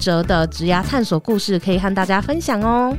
[0.00, 2.96] 哲的职涯探索故事可以和大家分享哦。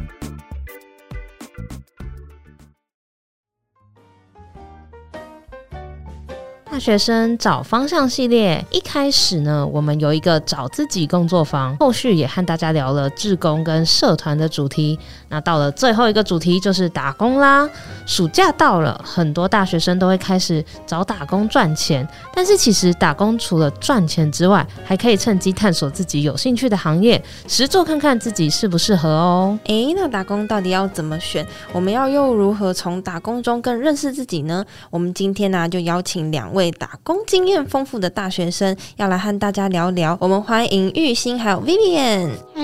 [6.75, 14.99] 大学生找方向系列一开始呢，我们有一个找自己工作坊，后续也和大家聊了志工跟社团的主题。
[15.29, 17.67] 那到了最后一个主题就是打工啦。
[18.05, 22.05] 暑假到了，很多大学生都会开始找打工赚钱。
[22.33, 29.57] 但是其实打工除了赚钱之外，还可以趁机探索自己有兴趣的行业，实做看看自己适不适合哦。
[29.67, 31.47] 诶，那打工到底要怎么选？
[31.71, 34.65] 我们要又如何从打工中更认识自己呢？
[34.89, 36.64] 我们今天呢、就邀请两位。
[36.71, 42.29] 打工经验丰富的大学生要来和大家聊聊，我们欢迎玉兴还有 Vivian。
[42.53, 42.61] 嗨，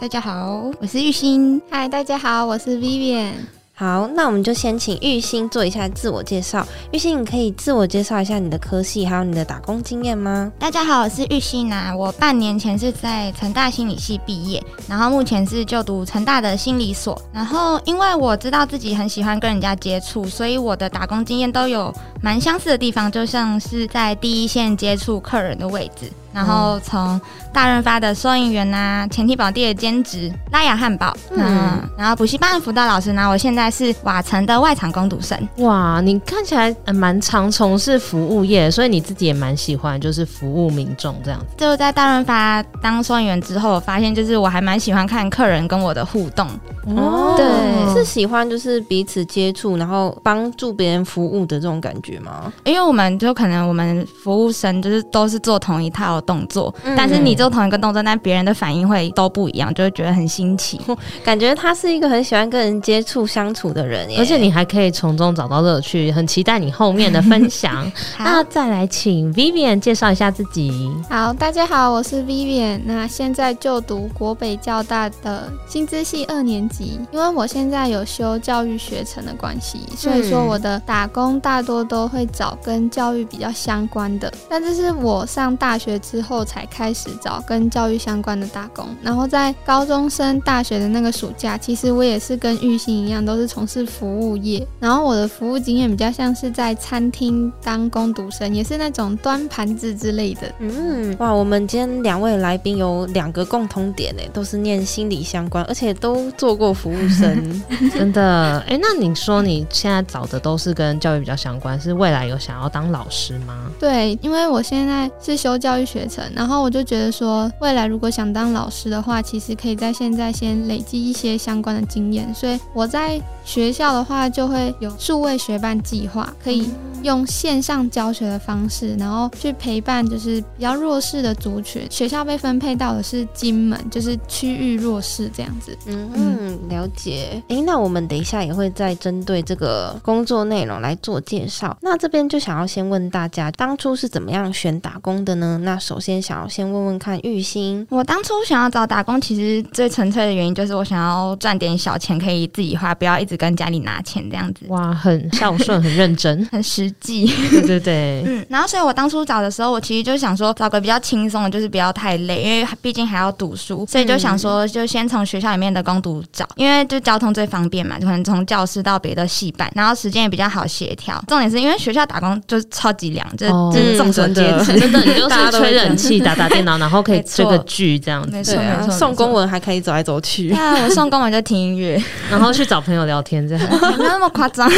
[0.00, 1.60] 大家好，我是玉兴。
[1.70, 3.32] 嗨，大家好，我是 Vivian。
[3.74, 6.64] 好，那我们就先请玉兴做一下自我介绍。
[6.92, 10.52] 玉兴，你可以自我介绍一下你的科系，还有你的打工经验吗？
[10.58, 11.92] 大家好，我是玉兴啊。
[11.96, 17.20] 我半年前是在成大心理系毕业，然后目前是就读成大的心理所。
[17.32, 26.12] 然后因为我知道自己很喜欢跟人家接触，所以我的打工经验都有蛮相似的地方，就像是在第一线接触客人的位置。
[26.32, 27.20] 然后从
[27.52, 35.38] 大润发的收银员呐、啊，前提宝地的兼职，拉雅汉堡，嗯，嗯，然后补习班的辅导老师呢，我现在是瓦城的外场工读生。
[35.58, 41.46] 哇，你看起来蛮常从事服务业，所以你自己也蛮喜欢，就是服务民众这样子。
[41.58, 46.48] 就在大润发当收银员之后，我发现就是我还蛮喜欢看客人跟我的互动。
[46.96, 52.52] 哦，对，是喜欢就是彼此接触，然后帮助别人服务的这种感觉吗？
[52.64, 60.80] 因为我们就可能我们服务生就是都是做同一套动作，嗯、但是你做同一个动作，但别人的反应会都不一样，就会觉得很新奇。
[61.24, 67.90] 感觉他是一个很喜欢跟人接触相处的人，而且你还可以从中找到乐趣，很期待你后面的分享。
[68.18, 70.90] 那再来请 Vivian 介绍一下自己。
[71.08, 77.00] 好，大家好，我是 Vivian，那现在就读国北教大的新资系二年级。
[77.10, 84.32] 因为我现在有修教育学程的关系，所以说我的打工大多都会找跟教育比较相关的。
[84.48, 88.86] 但这是我上大学之后才开始找跟教育相关的打工。
[89.02, 94.66] 然后在高中升大学的那个暑假，其实我也是跟玉兴一样，都是从事服务业。
[94.78, 100.52] 然后我的服务经验比较像是在餐厅当工读生，也是那种端盘子之类的。
[100.58, 107.62] 嗯，哇，我们今天两位来宾有两个共同点呢，都是念心理相关，而且都做过服务生，
[107.96, 113.70] 真的哎、欸，那你说你现在找的都是跟教育比较相关，是未来有想要当老师吗？
[113.80, 116.01] 对，因为我现在是修教育学
[116.34, 126.70] 然后我就觉得说，未来如果想当老师的话，其实可以在现在先累积一些相关的经验，所以我在学校的话就会有数位学伴计划，可以
[127.02, 131.86] 用线上教学的方式，然后去陪伴就是比较弱势的族群。
[131.90, 135.76] 学校被分配到的是金门，就是区域弱势这样子。
[135.86, 137.42] 嗯嗯，了解。
[137.48, 141.76] 诶，那我们等一下也会再针对这个工作内容来做介绍。
[141.80, 145.58] 那这边就想要先问大家，当初是怎么样选打工的呢？
[145.62, 154.66] 那首先想要先问问看玉兴，我当初想要找打工，其实最纯粹的原因就是我想要赚点小钱，可以自己花，不要一直跟家里拿钱这样子。
[154.68, 157.26] 哇，很孝顺，很认真， 很实际。
[157.50, 158.44] 对对对， 嗯。
[158.48, 171.22] 然后，所以我当初找的时候，我其实就想说找个比较轻松的，就是不要太累，因为毕竟还要读书，所以就想说就先从学校里面的工读找，因为就交通最方便嘛，就可能从教室到别的系办，然后时间也比较好协调。
[171.28, 178.30] 重点是因为学校打工就是超级凉，就是、哦、就是众所皆知， 真的，你就是吹冷气、打打电脑，然后可以追个剧这样子。
[178.30, 178.90] 没错，没错。
[178.90, 180.48] 送公文还可以走来走去。
[180.48, 183.68] 对啊，我送公文就听音乐，然后去找朋友聊天这样。
[183.98, 184.70] 没有那么夸张。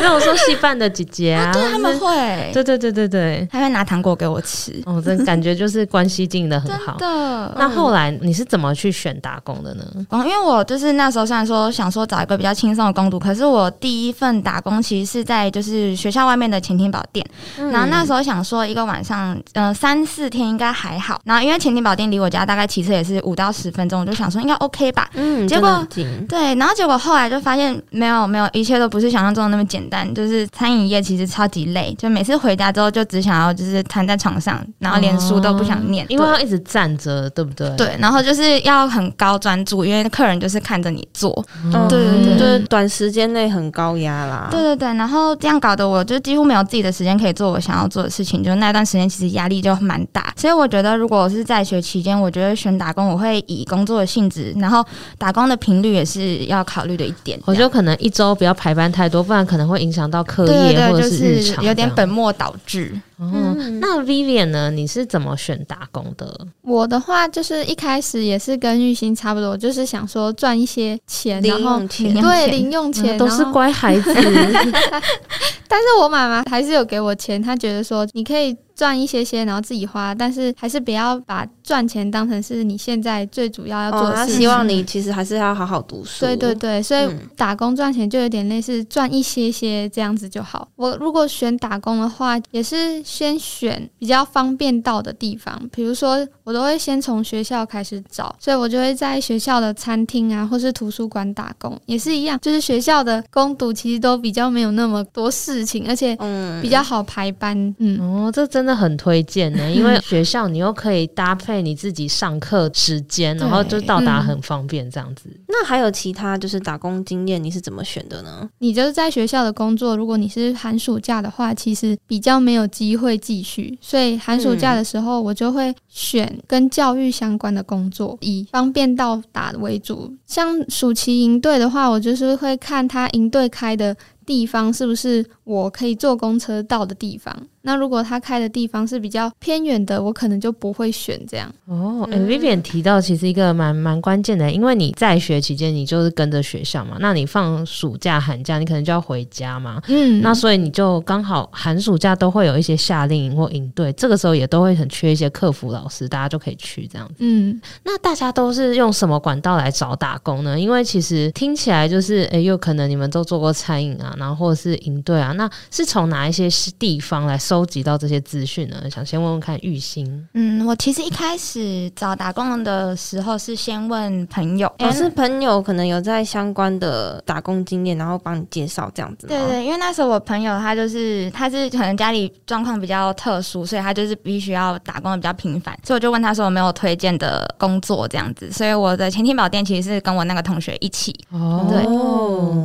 [0.00, 4.82] 没有说戏办的姐姐啊，对他们会，对对对对对，还会拿糖果给我吃。
[4.86, 6.96] 哦，这感觉就是关系经营的很好。
[7.00, 7.54] 真的。
[7.58, 9.84] 那后来你是怎么去选打工的呢？
[10.10, 17.26] 嗯因为我就是那时候虽然说想说找一个比较轻松的工读，可是我第一份打工其实是在就是学校外面的潜艇堡店。
[17.58, 21.20] 嗯、然后那时候想说一个晚上，呃，三四天应该还好。
[21.24, 25.10] 然后因为潜艇堡店离我家大概骑车也是五到十分钟，我就想说应该 OK 吧。
[25.14, 25.86] 嗯，结果
[26.28, 30.12] 对，然后结果后来就发现没有没有，一切都不是想象中的那么简单。
[30.14, 37.68] 就是餐饮业其实超级累，就每次回家之后就只想要就是瘫在床上，然后连书都不想念，哦、因为要一直站着，对不对？
[37.76, 41.32] 对，然后就是要很高专注，因为客人就是看着你做，
[41.64, 44.48] 嗯、对对对，就是短时间内很高压啦。
[44.50, 50.34] 对对对，然后这样搞得我就几乎没有自己的时间可以做我想要做的事情，就那段时间其实压力就蛮大。
[50.36, 54.84] 所以我觉得，如果我是在学期间，我觉得选打工，我会以工作的性质，然后
[55.16, 57.38] 打工的频率也是要考虑的一点。
[57.44, 62.92] 我觉得可能一周不要排班太多，不然可能会影响到课业或者是就是有点本末倒置。
[63.18, 64.70] 哦，那 Vivian 呢？
[64.70, 66.46] 你是怎么选打工的？
[66.62, 74.12] 我的话就是一开始也是跟玉兴差不多，就是想说赚一些钱，零用钱，然后对零用钱、嗯、都是乖孩子。
[75.68, 78.56] 但是我妈妈还是有给我钱，她觉得说你可以。
[78.74, 84.24] 赚一些些，然后自己花，但是还是不要把赚钱当成是你现在最主要要做的事情。
[84.24, 86.20] 哦、他希望你其实还是要好好读书。
[86.20, 90.68] 对对对，所以打工赚钱就有点类似赚一些些这样子就好。
[90.76, 106.14] 我如果选打工的话，也是先选比较方便到的地方，比如说我都会先从学校开始找，所以我就会在学校的餐厅啊，或是图书馆打工，也是一样，就是学校的工读其实都比较没有那么多事情，而且
[106.60, 107.56] 比较好排班。
[107.78, 108.72] 嗯，嗯哦，这真的。
[108.72, 115.28] 很推荐呢，因为学校你又可以搭配你自己上课时间，然后就到达很方便这样子。
[115.48, 118.48] 那还有其他就是打工经验，你是怎么选的呢？
[118.58, 130.14] 你就是在学校的工作，如果你是寒暑假的话，其实比较没有机会继续，所以寒暑假的时候我就会选跟教育相关的工作，以方便到达为主。
[130.24, 137.36] 像暑期营队的话，我就是会看他营队开的地方是不是我可以坐公车到的地方。
[137.62, 141.48] 那如果他开的地方是比较偏远的，我可能就不会选这样。
[141.66, 157.14] 哦，欸，Vivian 提到其实一个蛮蛮关键的，因为你在学期间你就是跟着学校嘛，那你放暑假寒假你可能就要回家嘛，嗯，那所以你就刚好寒暑假都会有一些夏令营或营队，这个时候也都会很缺一些客服老师，大家就可以去这样子。
[157.18, 160.58] 嗯，那大家都是用什么管道来找打工呢？
[160.58, 166.48] 因为其实听起来就是，哎，有可能你们都做过餐饮啊，然后或者是营队啊，那是从哪一些
[166.78, 167.38] 地方来？
[167.52, 168.88] 收集到这些资讯呢？
[168.88, 170.26] 想先问问看玉兴。
[170.32, 179.26] 嗯，我其实一开始找打工的时候是先问朋友，欸、是朋友可能有在相关的打工经验，然后帮你介绍这样子。
[179.26, 188.50] 对对，因为那时候我朋友他就是他是可能家里状况比较特殊，所以他就是必须要打工的比较频繁，所以我就问他说有没有推荐的工作这样子。
[188.50, 191.14] 所以我的前天宝店其实是跟我那个同学一起。
[191.30, 191.82] 哦，对。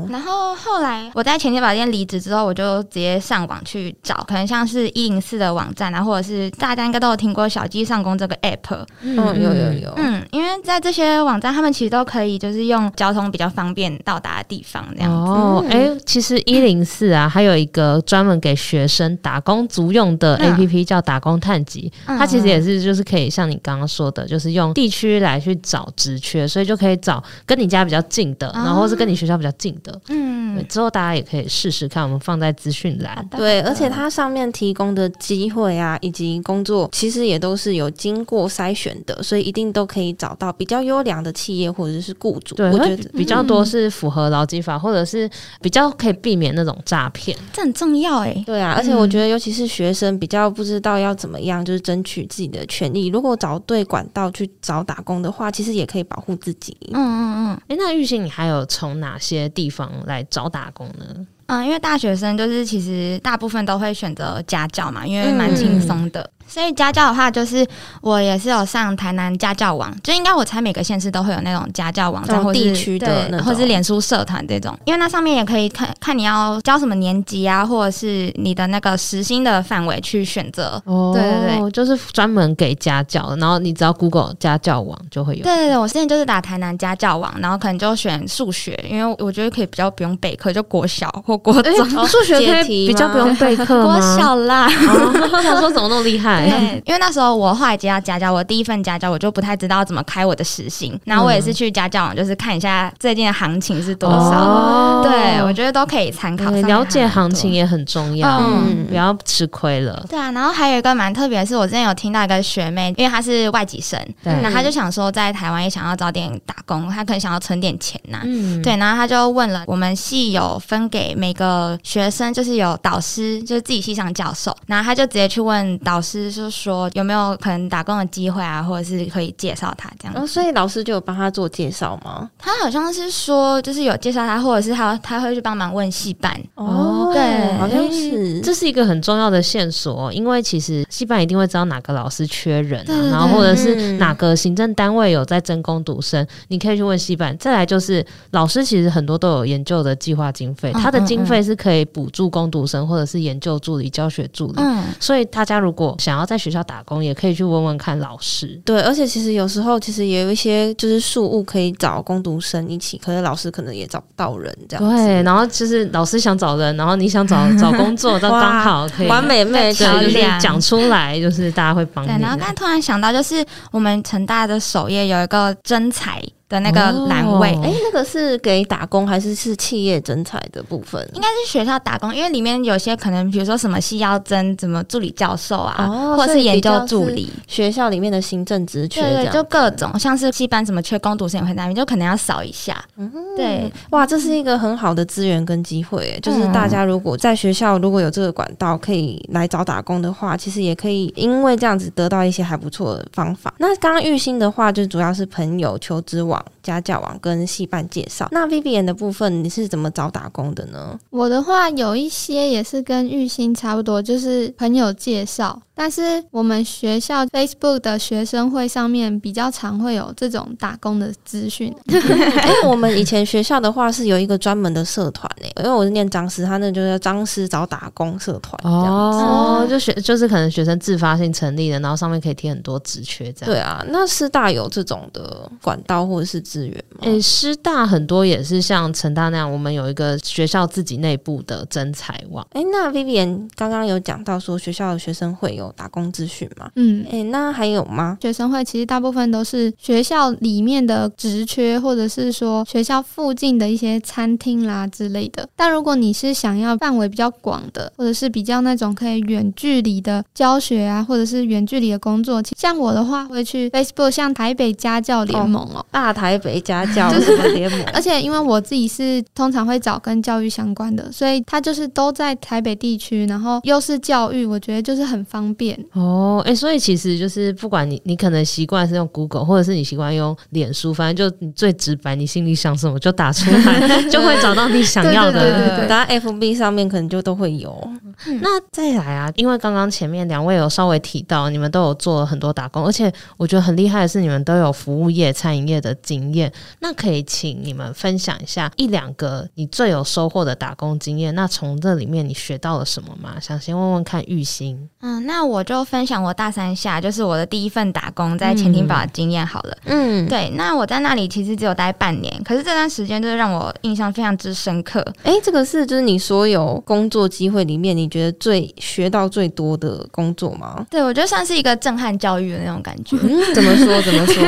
[0.10, 4.77] 然后后来我在前天宝店离职之后，我就直接上网去找，可能像是。
[4.78, 15.32] 是一零四的网站啊，或者是大家应该都有听过小鸡上工这个 app，嗯，有有有，嗯，因为在这些网站，他们其实都可以就是用交通比较方便到达的地方这样子。
[15.32, 30.00] 哦，哎、欸，其实一零四啊，还有一个专门给学生打工族用的 app 叫打工探集，嗯、它其实也是就是可以像你刚刚说的，就是用地区来去找职缺，所以就可以找跟你家比较近的，然后是跟你学校比较近的。
[30.10, 33.28] 嗯，之后大家也可以试试看，我们放在资讯栏。
[33.32, 34.67] 对，而且它上面提。
[34.68, 42.54] 提供的机会啊，以及工作，其实也都是有经过筛选的，所以一定都可以找到比较优良的企业或者是雇主。
[42.56, 45.30] 对，我觉得比较多是符合劳基法，嗯、或者是
[45.62, 48.44] 比较可以避免那种诈骗，这很重要哎。
[48.46, 53.08] 对啊，而且我觉得尤其是学生比较不知道要怎么样，就是争取自己的权利。
[53.08, 56.76] 如果找对管道去找打工的话，其实也可以保护自己。
[56.92, 57.48] 嗯嗯嗯。
[57.68, 61.26] 哎、欸，那玉兴，你还有从哪些地方来找打工呢？
[61.48, 66.22] 嗯，因为大学生就是其实大部分都会选择家教嘛，因为蛮轻松的。
[66.22, 67.66] 嗯所以家教的话，就是
[68.02, 80.82] 我也是有上台南家教网，就应该我猜每个县市都会有那种家教网站，或地区的，或是脸书社团这种，因为那上面也可以看看你要教什么年级啊，或者是你的那个时薪的范围去选择。
[80.86, 85.44] 哦，对对对，就是专门给家教的，然后你只要 Google 家教网就会有。
[85.44, 93.84] 对对对，我现在就是打台南家教网，然后可能就选数学，因为我觉得可以比较不用备课，就国小或国中数学可以比较不用备课？
[93.84, 96.37] 国小啦，我想说怎么那么厉害？
[96.42, 104.18] 对， 因为那时候我后来接到家教，我第一份家教我就不太知道怎么开我的时薪，然后我也是去家教网，就是看一下最近的行情是多少。
[104.18, 106.52] 哦、对，我觉得都可以参考。
[106.52, 110.06] 了解行情也很重要，嗯，不要吃亏了。
[110.10, 118.22] 对啊，然后还有一个蛮特别的是，我之前有听到一个学妹，因为她是外籍生，对，然后她就想说在台湾也想要早点打工，她可能想要存点钱呐、啊。
[118.26, 126.27] 嗯，对，然后她就问了我们系有分给每个学生，就是有导师，就是自己系上教授，然后她就直接去问导师。
[126.30, 130.14] 师是说有没有可能打工的机会啊，或者是可以介绍他这样。
[130.16, 132.30] 哦，所以老师就有帮他做介绍吗？
[132.38, 136.40] 他好像是说，就是有介绍他，或者是他他会去帮忙问系办。
[136.56, 147.38] 哦，对，好像是，这是一个很重要的线索，因为其实系办一定会知道哪个老师缺人啊，然后或者是哪个行政单位有在征工读生，你可以去问系办。
[147.38, 154.56] 再来就是老师其实很多都有研究的计划经费，他的经费是可以补助工读生或者是研究助理、教学助理。
[154.58, 158.60] 嗯，所以大家如果想要在学校打工，也可以去问问看老师。
[158.66, 164.96] 对，而且其实有时候其实也有一些就是事务可以找工读生一起，可是老师可能也找不到人这样。
[164.96, 172.10] 对，然后就是老师想找人，然后你想找 找工作，都刚好可以完美妹对，就是讲出来，就是大家会帮你。
[172.10, 176.22] 对，然后刚突然想到，就是我们成大的首页有一个征才。
[176.50, 181.06] 的那个栏位，哎、哦，那个是给打工还是是企业征才的部分？
[181.14, 192.82] 应该是学校打工，因为里面有些可能，比如说什么系要征什么助理教授啊，哦、或是研究助理，学校里面的行政职缺，对，对，就各种，像是系班什么缺工读生也会那边，就可能要扫一下。
[192.96, 203.54] 嗯，对，哇，这是一个很好的资源跟机会，就是大家如果在学校如果有这个管道可以来找打工的话，其实也可以因为这样子得到一些还不错的方法。
[203.58, 206.37] 那刚刚玉兴的话，就主要是朋友求职网。
[206.64, 211.00] 家教网跟戏班介绍，那 Vivian 的部分你是怎么找打工的呢？
[211.10, 215.62] 我的话有一些也是跟玉兴差不多，就是朋友介绍。
[215.80, 221.72] 但是我们学校 Facebook 的学生会上面比较常会有这种打工的资讯。
[221.86, 233.54] 因为我们以前学校的话是有一个专门的社团诶，因为我是念张师，他那就是张师找打工社团哦，就学就是可能学生自发性成立的，然后上面可以贴很多职缺这样。
[233.54, 237.02] 对啊，那师大有这种的管道或者是资源吗？
[237.02, 242.44] 诶，师大很多也是像成大那样，我们有一个学校自己内部的征才网。
[242.54, 245.67] 诶，那 Vivian 刚刚有讲到说学校的学生会有。
[245.76, 248.18] 打工资讯嘛，嗯，诶、欸，那还有吗？
[248.22, 255.48] 学生会其实大部分都是学校里面的职缺，或者是说学校附近的一些餐厅啦之类的。
[255.56, 267.12] 但如果你是想要范围比较广的，或者是比较那种可以远距离的教学啊，或者是远距离的工作，像我的话会去 Facebook，像台北家教联盟哦，大台北家教
[267.54, 267.84] 联盟？
[267.94, 275.57] 而且因为我自己是通常会找跟教育相关的，所以它就是都在台北地区，然后又是教育，我觉得就是很方便。
[275.58, 285.42] 变哦，哎、欸，所以其实就是不管你，你可能习惯是用 Google，或者是你习惯用脸书，反正就你最直白，你心里想什么就打出来， 就会找到你想要的。
[285.42, 287.78] 对对对对，打 FB 上面可能就都会有。
[288.26, 296.52] 嗯、那再来啊，因为刚刚前面两位有稍微提到，你们都有做了很多打工，而且我觉得很厉害的是，你们都有服务业、餐饮业的经验。
[296.80, 301.34] 那可以请你们分享一下一两个你最有收获的打工经验。
[301.36, 303.40] 那从这里面你学到了什么吗？
[303.40, 304.90] 想先问问看玉兴。
[305.02, 309.78] 嗯，那我就分享我大三下就是我的第一份打工在潜艇堡的经验好了。
[309.86, 315.02] 嗯，对，那我在那里其实只有待半年，可是这段时间就是让我印象非常之深刻。
[315.24, 318.08] 哎、欸，这个是就是你所有工作机会里面你。
[318.08, 320.88] 你觉得最学到最多的工作吗？
[320.90, 323.18] 对，我觉得算是一个震撼教育的那种感觉。
[323.22, 324.00] 嗯、怎么说？
[324.02, 324.42] 怎么说？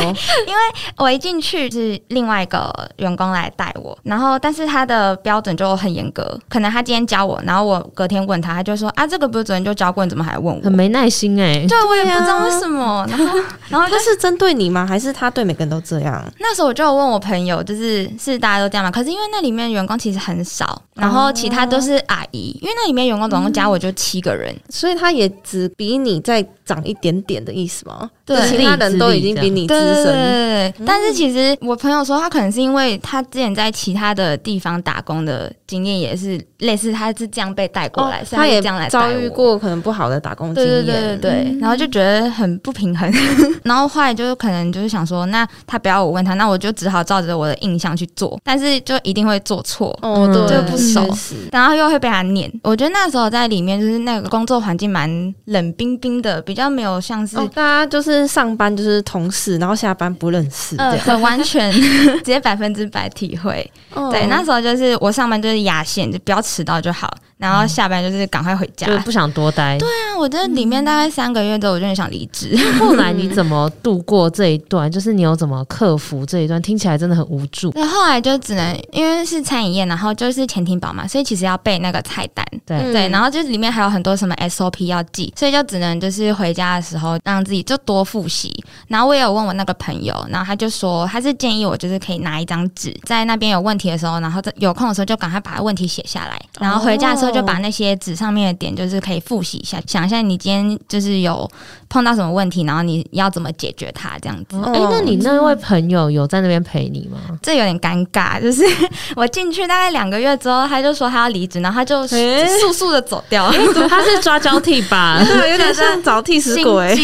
[0.47, 0.59] 因为
[0.95, 6.39] 我一进去是另外一个员工来带我，然后但是他的标准就很严格。
[6.47, 10.61] 可能他今天教我，然后我隔天问他，他就说啊，这个不是昨天就教过，你怎么还问我？
[10.61, 11.67] 很没耐心哎、欸。
[11.67, 13.05] 对，我也不知道为什么。
[13.09, 14.85] 然后，然后他是针对你吗？
[14.85, 16.23] 还是他对每个人都这样？
[16.39, 18.91] 那时候我就有问我朋友，就是是大家都这样吗？
[18.91, 28.07] 可是因为那里面员工其实很少，然后其他都是阿姨，因为那里面员工总共加我就七个人，所以他也只比你再长一点点的意思吗？
[28.23, 30.05] 对，其他人都已经比你资深。
[30.05, 43.11] 对，但是其实我朋友说，他可能是因为他之前在其他的地方打工的经验也是类似，他是这样被带过来，他也这样来遭遇过可能不好的打工经验，对对对对，然后就觉得很不平衡。
[43.63, 51.07] 然后后来就是可能就是想说，那他不要我问他，那我就只好照着我的印象去做，但是就一定会做错，哦，对，就不熟，
[51.51, 52.51] 然后又会被他念。
[52.63, 58.27] 我觉得那时候在里面就是那个工作环境蛮冷冰冰的，比较没有像是大家就是。
[58.39, 63.69] 上班就是同事，然后下班不认识，呃，很完全 直接百分之百体会。
[63.93, 67.13] 哦、对，那时候就是我上班就是压线，就不要迟到就好。
[67.39, 69.77] 然后下班就是赶快回家，就不想多待。
[69.77, 72.53] 对啊，我在里面大概三个月之后，我就很想离职。
[72.77, 74.91] 后来你 怎么度过这一段？
[74.91, 76.61] 就是你有怎么克服这一段？
[76.61, 77.71] 听起来真的很无助。
[77.71, 82.45] 对，后来就只能因为是餐饮业，然后就是前厅宝嘛，所以其实要背那个菜单。
[82.65, 88.53] 对对，然后就是里面还有很多什么 SOP 要记，所以就只能就是回家的时候让自己就多复习。
[88.89, 97.28] 然后我也有问我那个朋友，然后他就说他是建议我就是可以拿一张纸，在那边有问题的时候，然后有空的时候就赶快把问题写下来，然后回家的时候。
[97.29, 101.49] 候就把那些纸上面的点，就是可以复习一下，想一下你今天就是有
[101.87, 104.57] 碰到什么问题，然后你要怎么解决它，这样子。
[104.65, 107.19] 哎、欸，那你那位朋友有在那边陪你吗？
[107.41, 108.63] 这有点尴尬，就是
[109.15, 113.51] 我进去大概两个月之后，他就说他要离职，然后他就速速的走掉了。
[113.51, 115.23] 欸、 他是抓交替吧？
[115.25, 116.95] 对 有点像找替死鬼。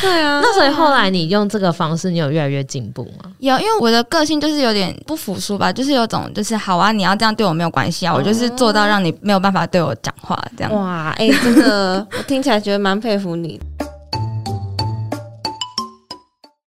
[0.00, 3.30] 对啊，那所以后来你用这个方式，你有越来越进步吗？
[3.38, 10.74] 有，因为我的个性就是有点不服输吧，就是有种就是好啊，你要这样对我没有关系啊，我就是做到让你没有办法对我讲话这样。
[10.74, 13.60] 哇，哎、欸，真的，我听起来觉得蛮佩服你。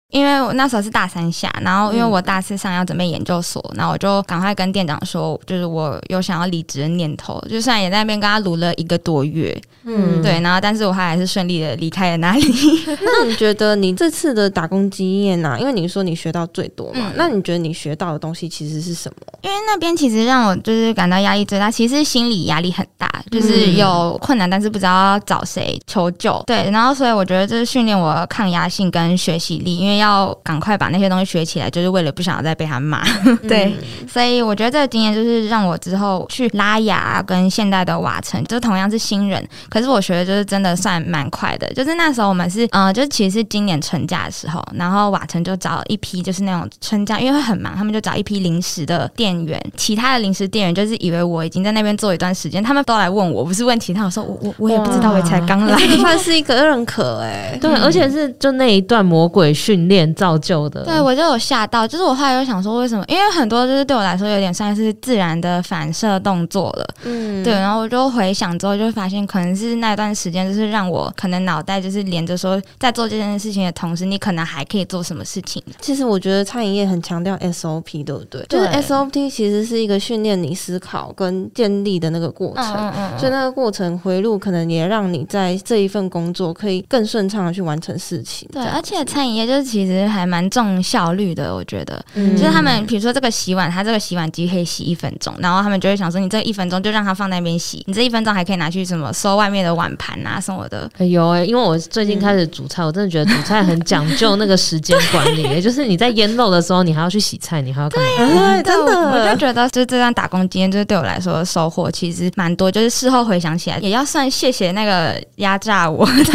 [0.10, 12.44] 因为我那时候是大三下，然后因为我大四上要准备研究所，然后我就赶快跟店长说，就是我有想要离职的念头，就虽然也在那边跟他撸了一个多月，嗯，对，然后但是我还是顺利的离开了那里。
[13.04, 15.60] 那你觉得你这次的打工经验呢、啊？
[15.60, 19.18] 因为你说你学到最多嘛，嗯、那你觉得你学到的东西其实是什么？
[19.42, 26.42] 因为那边其实让我就是感到压力最大，其实心理压力很大，就是有困难，但是不知道要找谁求救。
[26.48, 30.08] 对，然后所以我觉得这是训练我抗压性跟学习力，因为要。
[30.08, 33.04] 要赶快把那些东西学起来，就是为了不想要再被他骂。
[33.46, 41.68] 对，嗯、所以我觉得这个经验就是让我之后去拉雅跟现代的瓦城，就同样是新人，可是我学的就是真的算蛮快的。
[41.74, 49.62] 就是那时候我们是，嗯、呃，就其实是今年春假的时候，然后瓦城就找一批就是那种春假，因为会很忙，他们就找一批临时的店员。
[49.76, 60.08] 其他的临时店员就是以为我已经在那边做一段时间，他们都来问我，不是问题，他我说我我我也不知道，我才刚来， 算是一个认可哎、欸，对，嗯、而且是就那一段魔鬼训练。
[60.18, 63.06] 造就的，对，我就有吓到，就是我后来又想说，为什么？
[63.08, 75.62] 因为很多就是对我来说有点算是自然的反射动作了，嗯，对，然后我就回想之后，就发现可能是那段时间，就是让我可能脑袋就是连着说，在做这件事情的同时，你可能还可以做什么事情。
[75.80, 78.44] 其实我觉得餐饮业很强调 SOP，对不对？
[78.50, 88.50] 对，就是 SOP 其实是一个训练你思考跟建立的那个过程，嗯嗯嗯，所以那个过程回路可能也让你在这一份工作可以更顺畅的去完成事情。
[88.52, 90.08] 对，而且餐饮业就是其实。
[90.08, 100.90] 还蛮重效率的，我觉得，嗯、就是他们比如说这个洗碗，他这个洗碗机可以洗一分钟，然后他们就会想说，你这一分钟就让他放在那边洗，你这一分钟还可以拿去什么收外面的碗盘啊什么的。
[101.00, 108.62] 有哎、欸，因为我最近开始煮菜，嗯、我真的觉得煮菜很讲究那个时间管理，对就是你在腌肉的时候，你还要去洗菜，你还要干嘛？
[108.64, 116.14] 真的，我就觉得就是这段打工经验，就是对我来说的收获其实蛮多，就是事后回想起来，也要算谢谢那个压榨我的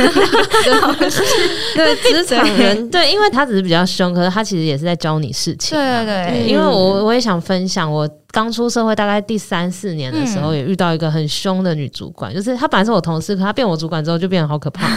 [1.74, 4.42] 对职场人， 对，因为他只是比较凶，可是他。
[4.42, 8.06] 其实也是在教你事情，对对对，因为我我也想分享我。
[8.32, 14.88] 刚出社会大概第三四年的时候，也遇到一个很凶的女主管，嗯、就是她本来是我同事，可她变我主管之后就变得好可怕。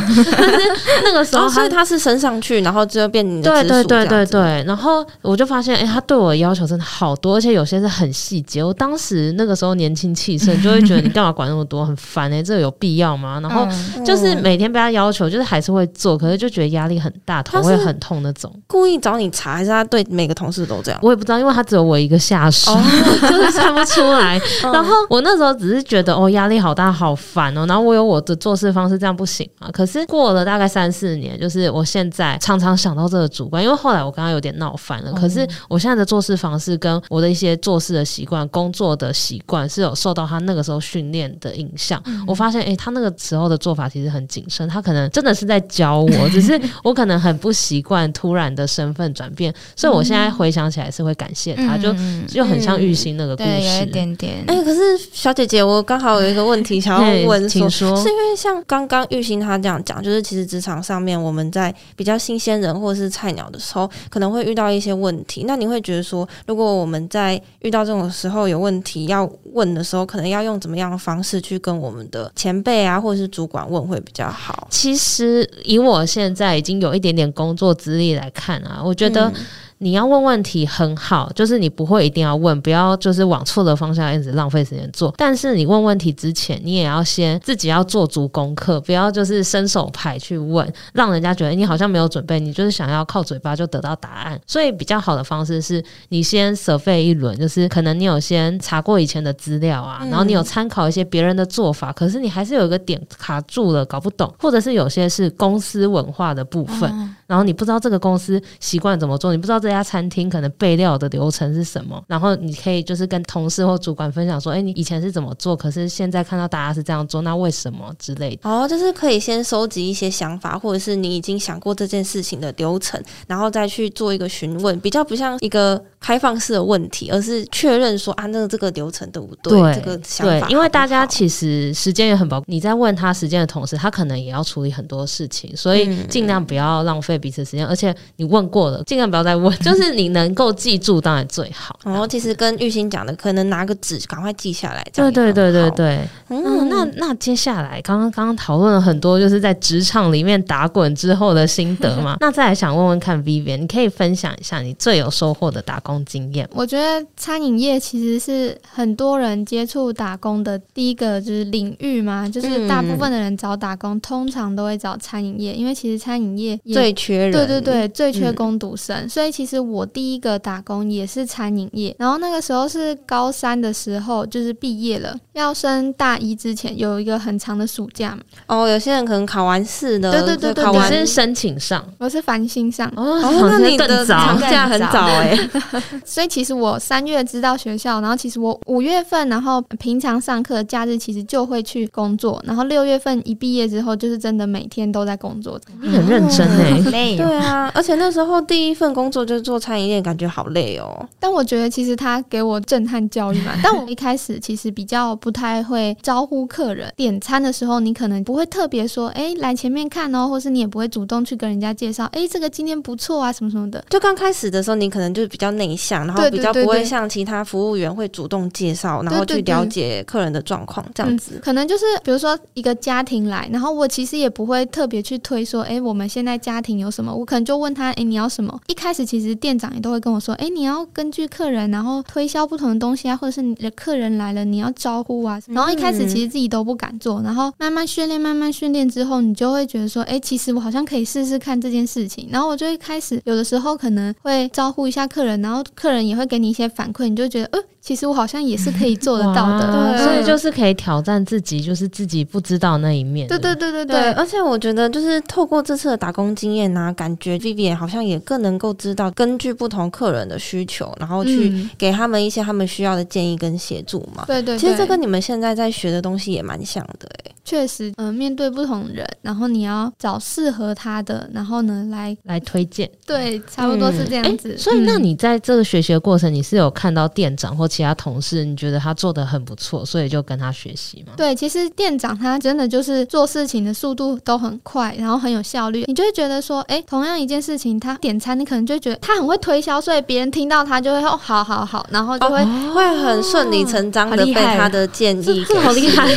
[1.04, 3.52] 那个时候，所以她是升上去，然后就变你的。
[3.52, 4.64] 对对对对对。
[4.66, 8.64] 然后我就发现，哎、欸，她对我的要求真的好多，而且有些是很细节。
[8.64, 13.42] 我当时那个时候年轻气盛，就会觉得你干嘛管那么多，很烦哎、欸，这个有必要吗？
[13.42, 13.68] 然后
[14.06, 18.50] 就是每天被她要求，就是还是会做，可是就觉得压力很大，头会很痛那种。
[18.66, 21.00] 故意找你查，还是她对每个同事都这样？
[21.04, 22.72] 我也不知道，因为她只有我一个下属。
[22.72, 22.82] 哦
[23.30, 27.66] 就是看不出来， 然后我那时候只是觉得哦，压力好大，好烦哦。
[27.66, 29.70] 然后我有我的做事方式，这样不行啊。
[29.72, 35.12] 可是过了大概三四年，就是我现在常常想到这个主观，因为后来我跟他有点闹翻了。
[35.14, 42.02] 可是我现在的做事方式跟我的一些做事的习惯、工作的习惯是有受到他那个时候训练的影响。
[42.28, 49.54] 我发现，诶，他那个时候的做法其实很谨慎，他可能真的是在教我，只是 我可能很不习惯突然的身份转变。
[49.76, 51.94] 所以我现在回想起来是会感谢他，就
[52.28, 53.50] 就很像玉兴那个故事。
[53.50, 65.46] 有一点点，哎、欸，可是小姐姐，我刚好有一个问题 想要问说，请说，是因为像刚刚玉兴她这样讲，就是其实职场上面我们在比较新鲜人或者是菜鸟的时候，可能会遇到一些问题。
[65.48, 74.68] 那你会觉得说，如果我们在遇到这种时候有问题要问的时候，可能要用怎么样的方式去跟我们的前辈啊，或者是主管问会比较好？
[74.70, 79.46] 其实以我现在已经有一点点工作资历来看啊，我觉得、嗯。
[79.86, 85.14] 你要问问题很好，就是你不会一定要问，不要就是往错的方向一直浪费时间做。
[85.16, 94.42] 但是你问问题之前，你也要先自己要做足功课，不要就是伸手牌去问，让人家觉得你好像没有准备，你就是想要靠嘴巴就得到答案。
[94.48, 107.16] 所以比较好的方式是你先 survey 一轮，就是可能你有先查过以前的资料啊，然后你有参考一些别人的做法，可是你还是有一个点卡住了，搞不懂，或者是有些是公司文化的部分。
[107.28, 118.50] 然后你不知道这个公司习惯怎么做，你不知道这家餐厅可能备料的流程是什么，然后你可以就是跟同事或主管分享说，哎，你以前是怎么做，可是现在看到大家是这样做，那为什么之类的？
[118.50, 129.60] 哦，就是可以先收集一些想法，或者是你已经想过这件事情的流程，然后再去做一个询问，比较不像一个开放式的问题，而是确认说啊，那个这个流程对不对？
[129.60, 141.80] 对，这个想法好好，对，因为大家其实时间也很宝贵，你在问他时间的同时，他可能也要处理很多事情，所以尽量不要浪费彼此时间，嗯、而且你问过了，尽量不要再问， 就是你能够记住当然最好。
[141.84, 146.10] 然后其实跟玉欣讲的，可能拿个纸赶快记下来，这样对对对对对。
[146.30, 152.18] 嗯，嗯那那接下来刚刚刚刚讨论了很多，就是在职场里面打滚之后的心得嘛。
[152.22, 156.48] 那再来想问问看，Vivian，你可以分享一下你最有收获的打工经验？
[156.54, 168.96] 我觉得餐饮业其实是很多人接触打工的第一个就是领域嘛，就是大部分的人找打工，通常都会找餐饮业，因为其实餐饮业也最缺人，对对对，最缺工读生。
[168.96, 178.20] 嗯、所以其实我第一个打工也是餐饮业，然后那个时候是高三的时候，就是毕业了，要升大一之前有一个很长的暑假嘛。
[178.48, 182.92] 哦，有些人可能考完试的，对对对对，考完是申请上，我是繁星上。
[182.96, 185.38] 哦，那你的长假很早哎。
[186.04, 195.60] 所以其实我三月知道学校，然后其实我五月份，然后平常上课假日其实就会去工作，然后六月份一毕业之后，就是真的每天都在工作。
[195.82, 197.18] 你很认真哎， 累。
[197.18, 201.08] 对啊，而且那时候第一份工作就是做餐饮业，感觉好累哦。
[201.20, 203.52] 但我觉得其实他给我震撼教育嘛。
[203.62, 213.84] 但我一开始其实比较不太会招呼客人，点餐的时候你可能不会特别说，哎，来前面看哦，或是你也不会主动去跟人家介绍，哎，这个今天不错啊，什么什么的。
[213.90, 221.34] 就刚开始的时候，你可能就比较内向，然后比较不会像其他服务员会主动介绍，然后去了解客人的状况这样子。
[221.36, 228.60] 嗯，可能就是比如说一个家庭来，然后我其实也不会特别去推说，哎，我们现在家庭有什么，我可能就问他，哎，你要什么？
[228.68, 235.40] 一开始其实店长也都会跟我说，哎，你要根据客人，然后推销不同的东西啊，或者是你的客人来了，你要招呼啊。
[235.48, 242.28] 然后一开始其实自己都不敢做，然后慢慢训练，慢慢训练之后，你就会觉得说，哎，其实我好像可以试试看这件事情。
[242.32, 247.60] 然后我就会开始有的时候可能会招呼一下客人，然后客人也会给你一些反馈，你就觉得，呃。
[247.86, 253.28] 其实我好像也是可以做得到的，对所以就是可以挑战自己，就是自己不知道那一面。
[253.28, 264.26] 对对对对对，对，而且我觉得就是透过这次的打工经验呢、啊，感觉 Vivian 好像也更能够知道根据不同客人的需求，然后去给他们一些他们需要的建议跟协助嘛。
[264.28, 267.35] 对，对对，其实这跟你们现在在学的东西也蛮像的哎、欸。
[267.46, 272.90] 确实，嗯、呃，面对不同人，然后你要找适合他的，然后呢来来推荐。
[273.06, 274.50] 对，差不多是这样子。
[274.50, 278.44] 嗯欸、所以，那你在这个学习的过程，你是有看到店长或其他同事？
[278.44, 281.14] 你觉得他做的很不错，所以就跟他学习吗？
[281.16, 285.84] 对，其实店长他真的就是做事情的速度都很快，然后很有效率。
[285.88, 295.56] 你就会觉得说，哎，同样一件事情，他点餐，你可能就会觉得他很会推销，所以别人听到他就会哦，好好好，然后就会、哦、会很顺理成章的被他的建议给。
[295.66, 296.08] 好厉害！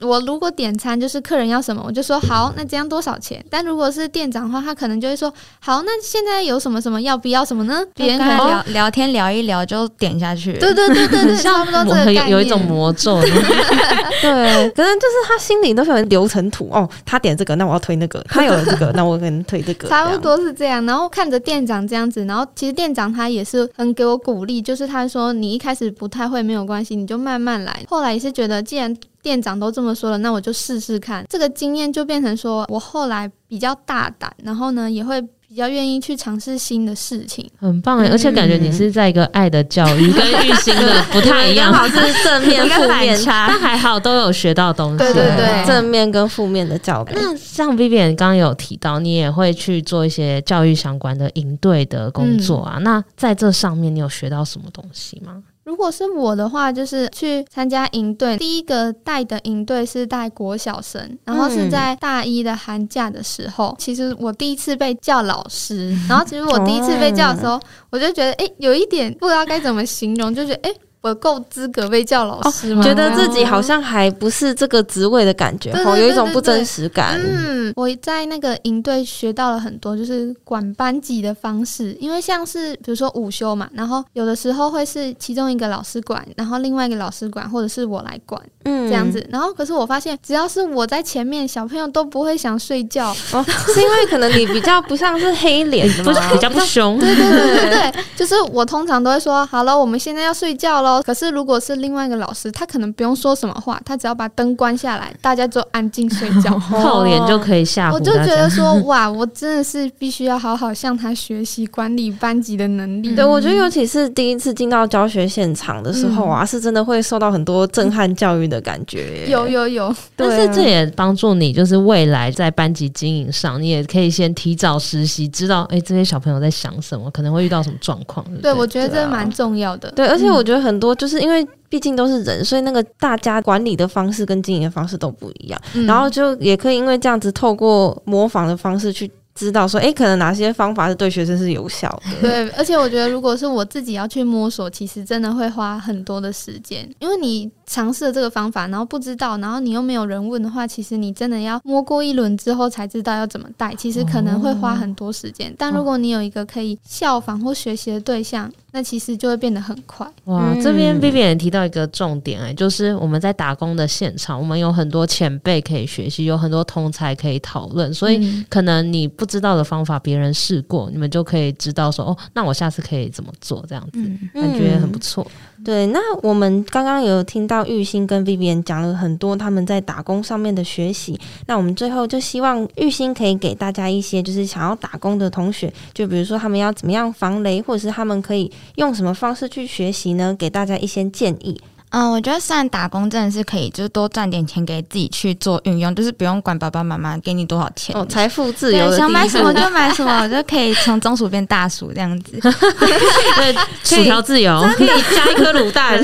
[0.00, 3.44] 我如果点餐就是客人要什么，我就说好，那这样多少钱？
[3.50, 7.82] 但如果是店长的话，他可能就会说好，那现在有什么什么要不要什么呢？
[7.94, 10.52] 别人可能聊聊天聊一聊就点下去。
[10.54, 12.14] 对对对对对， 差不多这个。
[12.28, 16.88] 有一种魔咒，对，可能就是他心里都是有流程图哦。
[17.04, 19.88] 他点这个，那我要推那个；他有了这个，那我可能推这个。
[19.88, 20.84] 差不多是这样。
[20.86, 27.84] 然后看着店长这样子，然后其实店长他也是很给我鼓励，就是他说你一开始不太会没有关系，你就慢慢来。
[27.88, 31.26] 后来也是觉得，既然店长都这么说了，那我就试试看。
[31.28, 35.20] 这个经验就变成说我后来比较大胆，然后呢也会。
[35.46, 38.08] 比较愿意去尝试新的事情，很棒哎！
[38.08, 44.98] 而且感觉你是在一个爱的教育，跟 育新的不太一样， 好是正面负面差，但还好都有学到东西。
[44.98, 47.12] 对对对，正面跟负面的教育。
[47.14, 52.78] 那像 Vivian 刚刚有提到，你也会去做一些教育相关的营队的工作啊。
[52.78, 55.40] 嗯、那在这上面，你有学到什么东西吗？
[55.64, 58.36] 如果是我的话，就是去参加营队。
[58.36, 63.68] 第一个带的营队是带国小生，然后是在大一的寒假的时候。
[63.68, 67.58] 嗯、其实我第一次被叫老师， 然后其实我第一次被叫的时候，
[67.90, 70.70] 我就觉得哎、欸，有一点不知道该怎么形容，就觉得哎。
[70.70, 72.82] 欸我够资格被叫老师吗？
[72.82, 77.20] 觉得自己好像还不是这个职位的感觉，哦，有一种不真实感。
[77.22, 81.94] 嗯，我在那个营队学到了很多，就是管班级的方式。
[82.00, 89.22] 因为像是比如说午休嘛，然后有的时候会是其中一个老师管，然后另外一个老师管，或者是我来管，嗯，这样子。
[89.30, 93.14] 然后可是我发现，只要是我在前面，小朋友都不会想睡觉。
[93.32, 96.98] 哦， 是因为可能你比较不像是黑脸，不是比较不凶。
[96.98, 100.93] 对对对对对，就是我通常都会说，好了，我们现在要睡觉喽。
[100.98, 101.02] 哦。
[101.04, 107.94] 可是如果是另外一个老师，他可能不用说什么话，他只要把灯关下来，大家就安静睡觉， 靠脸就可以吓唬。
[107.94, 113.14] 我就觉得说，哇，我真的是必须要好好向他学习管理班级的能力。
[113.14, 119.26] 对，我觉得尤其是第一次进到教学现场的时候啊，嗯、是真的会受到很多震撼教育的感觉。
[119.28, 128.24] 有有有，但是这也帮助你，就是未来在班级经营上，你也可以先提早实习，知道哎、欸，这些小朋友在想什么，可能会遇到什么状况。
[128.42, 129.88] 对，我觉得这蛮重要的。
[129.92, 139.08] 对，而且我觉得很多就是因为毕竟都是人，所以那个大家管理的方式跟经营的方式都不一样，嗯、然后就也可以因为这样子透过模仿的方式去。
[139.36, 142.20] 知道说，哎、欸，可能哪些方法是对学生是有效的？
[142.22, 155.50] 对，而且我觉得，如果是我自己要去摸索，其实真的会花很多的时间，因为你尝试了这个方法，然后不知道，然后你又没有人问的话，其实你真的要摸过一轮之后才知道要怎么带，其实可能会花很多时间。
[155.50, 160.04] 哦、但如果你有一个可以效仿或学习的对象，那其实就会变得很快。
[160.24, 175.24] 哇，这边 Vivian 也提到一个重点哎、欸，就是我们在打工的现场，我们有很多前辈可以学习，有很多同才可以讨论，所以可能你不知道的方法，别人试过，你们就可以知道说，哦，那我下次可以怎么做，这样子，嗯、感觉很不错。
[175.64, 190.36] 对，那我们刚刚有听到玉兴跟 Vivian 讲了很多他们在打工上面的学习，那我们最后就希望玉兴可以给大家一些，就是想要打工的同学，就比如说他们要怎么样防雷，或者是他们可以用什么方式去学习呢？
[190.38, 191.58] 给大家一些建议。
[191.94, 202.32] 嗯，我觉得虽然打工真的是可以，就是多赚点钱给自己去做运用，就是不用管爸爸妈妈给你多少钱哦，财富自由，想买什么就买什么，我就可以从中薯变大薯这样子。
[202.42, 203.54] 对，
[203.84, 206.02] 薯条自由，可以加一颗卤蛋。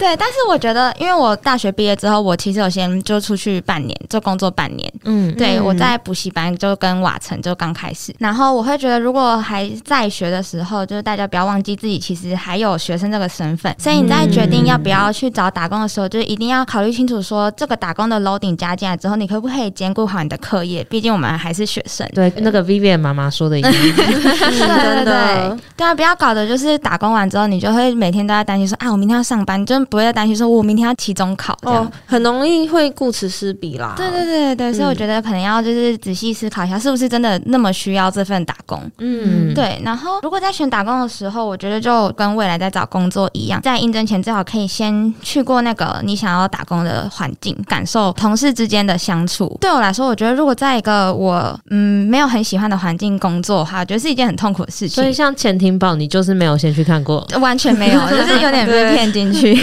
[0.00, 4.92] 对，但是我觉得，因为我大学毕业之后，我其实有先就出去半年，就工作半年。
[5.04, 15.12] 嗯，对，嗯、我在补习班就跟瓦城就刚开始，然后我会觉得，如果还在学的时候，就是大家不要忘记自己其实还有学生这个身份，所以你在决定要不要。
[15.20, 20.82] 去找打工的时候，就是一定要考虑清楚，说这个打工的 loading 加进来之后，你可不可以兼顾好你的课业？
[20.84, 22.08] 毕竟我们还是学生。
[22.14, 23.70] 对，那个 Vivian 妈妈说的一样。
[23.70, 33.92] 对对对，对啊，不要搞的就是打工完之后，你就会每天都在担心说，啊，我明天要上班，你就不会再担心说我明天要期中考，这样、哦、很容易会顾此失彼啦。
[33.98, 38.82] 对对对对，所以我觉得可能要就是仔细思考一下，是不是真的那么需要这份打工？
[39.00, 39.78] 嗯，对。
[39.84, 45.09] 然后如果在选打工的时候，我觉得就跟未来在找工作一样，在应征前最好可以先。
[45.22, 49.56] 去过那个你想要打工的环境，感受同事之间的相处。
[49.60, 54.90] 对我来说，我觉得如果在一个我嗯没有很喜欢的环境工作的话，我觉得是一件很痛苦的事情。
[54.90, 59.54] 所以像潜艇堡，你就是没有先去看过，完全没有， 就是有点被骗进去。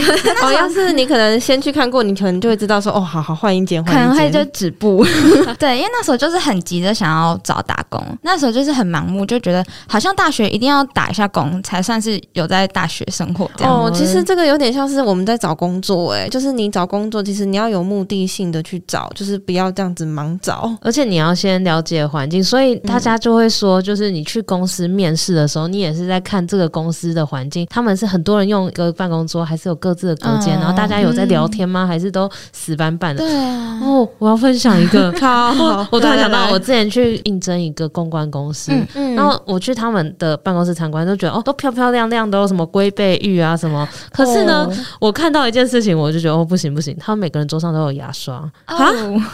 [0.41, 5.05] 哦，要是你可能先去看过，你可能就会知道说，哦，好好换一间，可能会就止步。
[5.59, 13.73] 对，因为那时候就是很急着想要找打工，那时候就是很盲目，就觉得好像大学一定要打一下工才算是有在大学生活这样。
[13.73, 15.67] 哦，其实这个有点像是我们在找工。
[15.67, 22.41] 工作哎，就是你找工作，其实你要有目的性的去找，就是不要这样子盲找，而且你要先了解环境。
[22.41, 31.83] 所以大家就会说，就是你去公司面试的时候，你也是在看这个公司的环境，他们是很多人用一个办公桌，还是有各自的隔间，嗯、然后大家有在聊天吗？
[31.83, 33.21] 嗯、还是都死板板的？
[33.21, 33.81] 对啊。
[33.83, 38.71] 哦，我要分享一个， 好，好，我突然想到，我之前去应征一个公关公司，
[39.15, 43.87] 然后我去他们的办公室参观，都觉得哦，都漂漂亮亮，都有什么龟背玉啊什么。
[44.11, 46.11] 可是呢，哦、我看到一件事情，我。
[46.17, 48.77] 就觉得哦，不行不行，他们每个人桌上都有牙刷啊？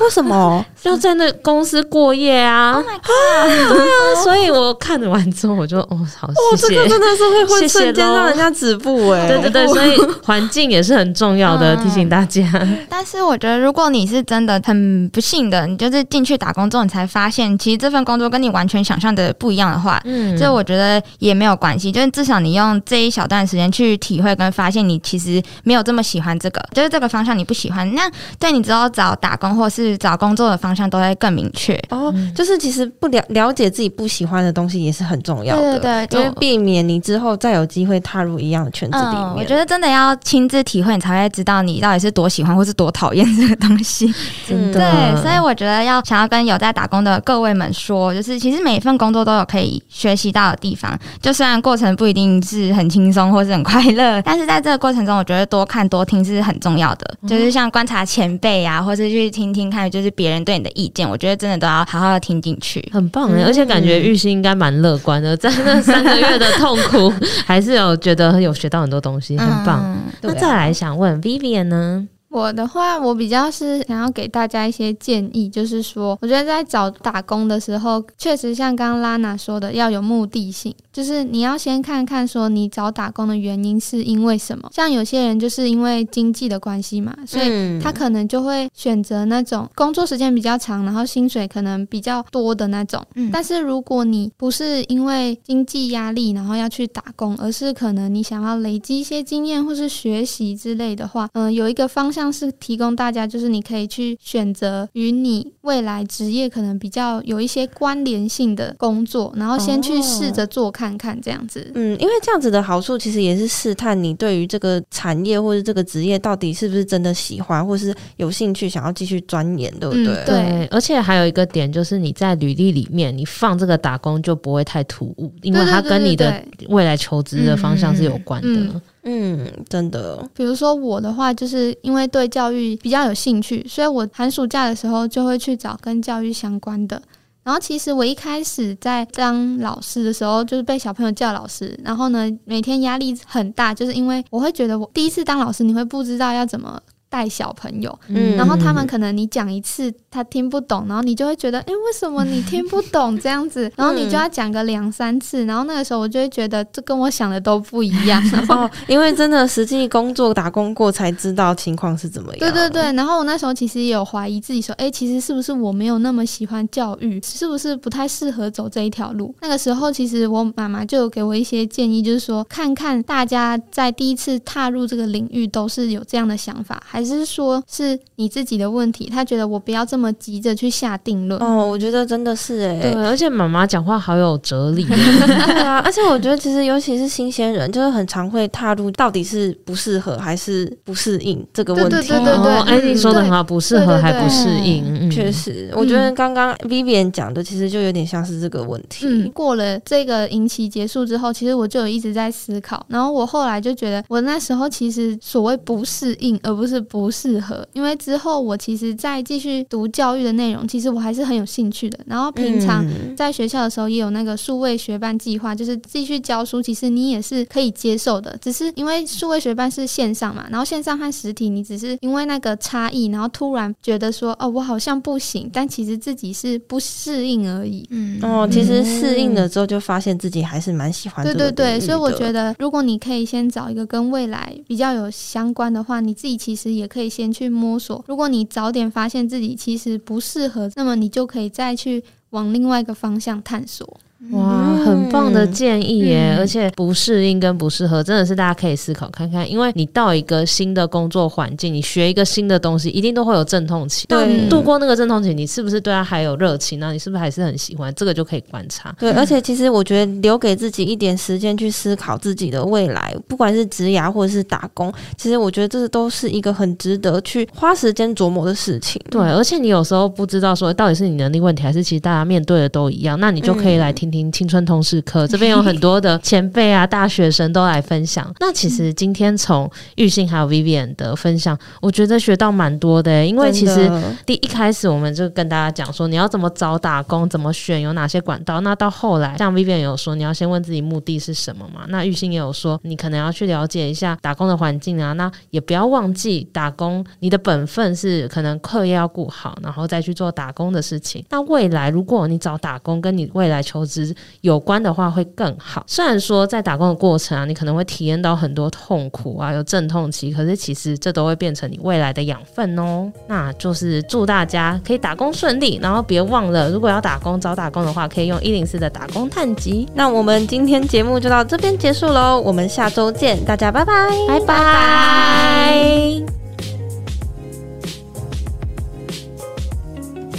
[0.01, 3.69] 为什么要在那公司过夜啊？Oh my god！
[3.69, 9.27] 对啊，所以我看完之后，我就哦，好谢谢，哦，这个真的是会会瞬间让人家止步哎。
[9.27, 12.43] 对对对，所以环境也是很重要的，提醒大家。
[12.89, 26.63] 但是我觉得，如果你是真的很不幸的，你就是进去打工之后，你才发现其实这份工作跟你完全想象的不一样的话，嗯，所以我觉得也没有关系，就是至少你用这一小段时间去体会跟发现，你其实没有这么喜欢这个。
[26.73, 28.09] 就是这个方向你不喜欢，那
[28.39, 32.13] 对你之后找打工或是找工作的方向都会更明确哦。
[32.35, 39.15] 就是其实不了了解自己不喜欢的东西也是很重要的，对对对，就是避免你之后再有机会踏入一样的圈子里面。
[39.15, 44.13] 嗯，我觉得真的要亲自体会，你才会知道你到底是多喜欢或是多讨厌这个东西。
[44.47, 57.15] 真的，对，所以我觉得要想要跟有在打工的各位们说，就是其实每一份工作都有可以学习到的地方，就虽然过程不一定是很轻松或是很快乐，但是在这个过程中，我觉得多看多听是很重要的。
[57.27, 63.43] 就是像观察前辈啊，或是去听听看，就是别人对你的意见，我觉得真的都要好好的听进去，很棒哎！
[63.43, 67.11] 而且感觉玉溪应该蛮乐观的， 在那三个月的痛苦，
[67.45, 69.81] 还是有觉得有学到很多东西，很棒。
[69.83, 72.07] 嗯，那再来想问 Vivian 呢？
[72.29, 80.73] 我的话，我比较是想要给大家一些建议，就是说，我觉得在找打工的时候，确实像刚刚拉娜说的，要有目的性。
[80.93, 84.69] 就是你要先看看说你找打工的原因是因为什么。
[84.71, 93.03] 像有些人就是因为经济的关系嘛，所以他可能就会选择那种工作时间比较长，然后薪水可能比较多的那种。
[93.15, 111.71] 嗯，但是如果你不是因为经济压力然后要去打工，而是可能你想要累积一些经验或是学习之类的话，嗯，有一个方向是提供大家，就是你可以去选择与你未来职业可能比较有一些关联性的工作，然后先去试着做看看看这样子。
[111.75, 120.13] 嗯，因为这样子的好处其实也是试探你对于这个产业或者这个职业到底是不是真的喜欢，或是有兴趣想要继续钻研，对不对？
[120.13, 120.67] 嗯，对。
[120.67, 128.47] 而且还有一个点就是你在履历里面你放这个打工就不会太突兀，因为它跟你的未来求职的方向是有关的。
[128.47, 130.25] 嗯嗯嗯，真的。
[130.33, 137.01] 比如说我的话，就是因为对教育比较有兴趣，所以我寒暑假的时候就会去找跟教育相关的。
[137.43, 146.81] 然后其实我一开始在当老师的时候，就是被小朋友叫老师，然后呢，每天压力很大，就是因为我会觉得我第一次当老师，你会不知道要怎么。
[147.13, 153.71] 带小朋友，嗯，然后他们可能你讲一次他听不懂，然后你就会觉得，哎，为什么你听不懂这样子？
[153.75, 158.19] 然后你就要讲个两三次，然后那个时候我就会觉得这跟我想的都不一样。
[158.49, 162.39] 哦，因为真的实际工作打工过才知道情况是怎么样。
[162.39, 169.35] 对对对，然后我那时候其实也有怀疑自己说，哎，其实是不是我没有那么喜欢教育，是不是不太适合走这一条路？
[169.39, 177.02] 那个时候其实我妈妈就有给我一些建议，就是说看看大家在第一次踏入这个领域都是有这样的想法，还。
[177.03, 181.39] 只是说是你自己的问题，他觉得我不要这么急着去下定论。
[181.41, 191.89] 哦，我觉得真的是哎，对，而且妈妈讲话好有哲理， 对啊，而且我觉得其实尤其是新鲜人，就是很常会踏入到底是不适合还是不适应这个问题。
[191.89, 199.05] 对对对对说的很好，不适合还不适应，确实，我觉得刚刚 Vivian 讲的其实就有点像是这个问题。
[199.07, 206.83] 嗯，过了这个营期结束之后，其实我就有一直在思考，然后我后来就觉得，我那时候其实所谓不适应，而不是。
[206.93, 211.97] 不适合，因为之后我其实再继续读教育的内容，其实我还是很有兴趣的。
[212.05, 212.85] 然后平常
[213.17, 218.37] 在学校的时候也有那个数位学班计划，就是继续教书，其实你也是可以接受的。
[218.39, 227.87] 只是因为数位学班是线上嘛，然后线上和实体，你只是因为那个差异，然后突然觉得说哦，我好像不行，但其实自己是不适应而已。
[227.89, 231.25] 嗯，哦，其实适应了之后，就发现自己还是蛮喜欢。
[231.25, 236.82] 对对对，所以我觉得，如果你可以先找一个跟未来比较有相关的话，你自己其实也。
[236.83, 243.97] 也可以先去摸索，如果你早点发现自己其实不适合，那么你就可以再去往另外一个方向探索。
[244.31, 246.33] 哇，很棒的建议耶！
[246.35, 249.49] 嗯、而且不适应跟不适合，真的是大家可以思考看看。
[249.49, 254.07] 因为你到一个新的工作环境，你学一个新的东西，一定都会有阵痛期。
[254.07, 256.79] 对，度过那个阵痛期，你是不是对他还有热情？
[256.79, 257.93] 呢你是不是还是很喜欢？
[257.95, 258.95] 这个就可以观察。
[258.97, 268.99] 对，而且其实我觉得留给自己一点时间去思考自己的未来，不管是职涯或者是打工，其实我觉得这都是一个很值得去花时间琢磨的事情。
[269.11, 278.31] 对，而且你有时候不知道说到底是你能力问题，还是其实大家面对的都一样，那你就可以来听听青春同事课，这边有很多的 前辈啊、大学生都来分享。
[278.39, 283.27] 那其实今天从玉信还有 Vivian 的分享，我觉得学到蛮多的、欸。
[283.27, 283.91] 因为其实
[284.23, 288.61] 第一开始我们就跟大家讲说，你要怎么找打工，怎么选，有哪些管道。
[288.61, 291.85] 那到后来，像 Vivian 有说，你要先问自己目的是什么嘛？
[291.89, 295.13] 那玉信也有说，你可能要去了解一下打工的环境啊。
[295.13, 301.25] 那也不要忘记打工，你的本分是可能课业要顾好，然后再去做打工的事情。
[301.29, 304.02] 那未来如果你找打工，跟你未来求职
[304.41, 305.83] 有关的话会更好。
[305.87, 313.11] 虽然说在打工的过程啊，你可能会体验到很多痛苦啊，有阵痛期，可是其实这都会变成你未来的养分哦。
[313.27, 319.87] 那就是祝大家可以打工顺利，然后别忘了，如果要打工找打工的话，可以用一零四的打工探集。
[319.93, 326.42] 那我们今天节目就到这边结束喽，我们下周见，大家拜拜，拜拜。